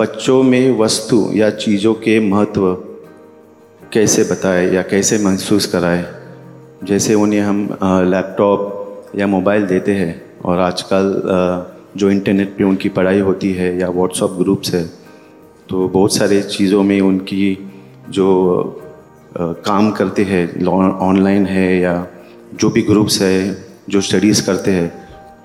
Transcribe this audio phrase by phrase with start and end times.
[0.00, 2.62] बच्चों में वस्तु या चीज़ों के महत्व
[3.92, 6.04] कैसे बताए या कैसे महसूस कराए?
[6.84, 7.58] जैसे उन्हें हम
[8.10, 11.12] लैपटॉप या मोबाइल देते हैं और आजकल
[11.96, 14.84] जो इंटरनेट पे उनकी पढ़ाई होती है या व्हाट्सअप ग्रुप्स है
[15.68, 17.70] तो बहुत सारे चीज़ों में उनकी
[18.08, 18.28] जो
[19.38, 20.64] काम करते हैं
[21.08, 22.06] ऑनलाइन है या
[22.60, 23.36] जो भी ग्रुप्स है
[23.88, 24.88] जो स्टडीज़ करते हैं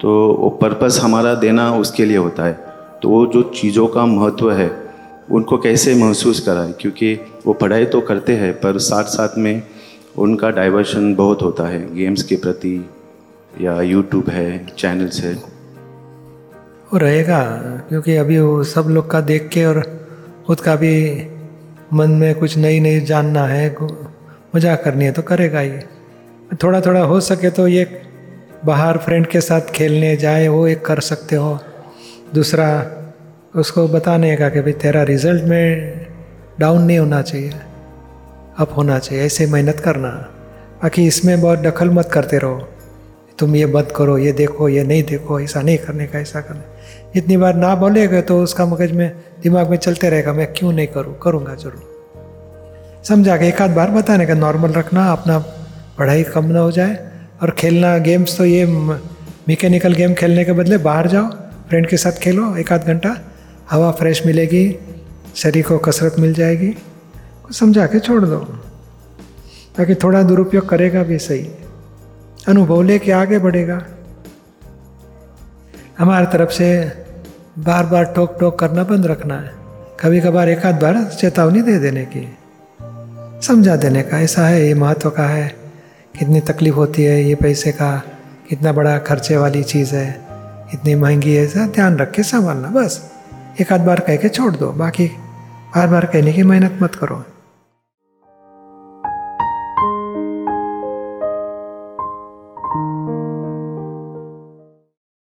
[0.02, 4.51] तो वो पर्पस हमारा देना उसके लिए होता है। तो वो जो चीज़ों का महत्व
[4.51, 4.70] है,
[5.32, 6.71] उनको कैसे महसूस कराए?
[6.71, 7.13] क्योंकि
[7.46, 9.62] वो पढ़ाई तो करते हैं, पर साथ साथ में
[10.18, 12.77] उनका डाइवर्शन बहुत होता है। गेम्स के प्रति
[13.62, 15.34] या यूट्यूब है चैनल्स है।
[16.85, 17.41] वो रहेगा,
[17.90, 19.82] क्योंकि अभी वो सब लोग का देख के और
[20.48, 20.96] खुद का भी
[21.93, 23.76] मन में कुछ नई नई जानना है
[24.55, 25.71] मज़ाक करनी है तो करेगा ही।
[26.63, 27.85] थोड़ा थोड़ा हो सके तो ये
[28.66, 31.57] बाहर फ्रेंड के साथ खेलने जाए, वो एक कर सकते हो।
[32.36, 32.68] दूसरा
[33.55, 36.08] उसको बताने का कि भाई तेरा रिज़ल्ट में
[36.60, 37.52] डाउन नहीं होना चाहिए
[38.60, 40.10] अप होना चाहिए, ऐसे मेहनत करना।
[40.84, 42.68] बाकी इसमें बहुत दखल मत करते रहो।
[43.40, 47.20] तुम ये बंद करो, ये देखो, ये नहीं देखो, ऐसा नहीं करने का, ऐसा करने।
[47.20, 49.12] इतनी बार ना बोलेगा तो उसका मगज में,
[49.44, 51.18] दिमाग में चलते रहेगा, मैं क्यों नहीं करूँ?
[51.24, 55.40] करूँगा ज़रूर। समझा के एक आध बार बताने का नॉर्मल रखना, अपना
[55.98, 56.98] पढ़ाई कम ना हो जाए।
[57.41, 61.28] और खेलना गेम्स तो ये मैकेनिकल गेम खेलने के बदले बाहर जाओ।
[61.70, 63.18] फ्रेंड के साथ खेलो, एक आध घंटा।
[63.71, 64.80] हवा फ्रेश मिलेगी,
[65.35, 66.69] शरीर को कसरत मिल जाएगी।
[67.45, 68.39] कुछ समझा के छोड़ दो।
[69.78, 71.50] ताकि थोड़ा दुरुपयोग करेगा भी सही।
[72.47, 73.85] अनुभव लेके आगे बढ़ेगा।
[75.97, 76.91] हमारी तरफ़ से
[77.59, 79.51] बार बार टोक टोक करना बंद रखना है।
[80.00, 82.38] कभी कभार एक आध बार चेतावनी दे देने की।
[83.47, 85.56] समझा देने का, ऐसा है, ये महत्व का है।
[86.19, 88.03] कितनी तकलीफ़ होती है, ये पैसे का
[88.50, 90.25] कितना बड़ा खर्चे वाली चीज़ है।
[90.75, 93.12] इतनी महँगी है, ऐसा ध्यान रख के संभालना बस।
[93.62, 95.08] एक आध बार कह के छोड़ दो, बाकी
[95.75, 97.24] बार बार कहने की मेहनत मत करो।